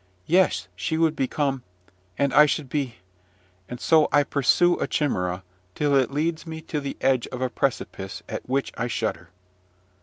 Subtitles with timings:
[0.25, 1.61] Yes, she would become
[2.17, 2.95] and I should be"
[3.69, 5.43] and so I pursue a chimera,
[5.75, 9.29] till it leads me to the edge of a precipice at which I shudder.